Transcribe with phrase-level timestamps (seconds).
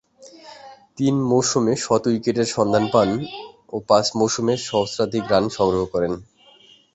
[0.97, 3.09] তিন মৌসুমে শত উইকেটের সন্ধান পান
[3.73, 6.13] ও পাঁচ মৌসুমে সহস্রাধিক রান সংগ্রহ করেন।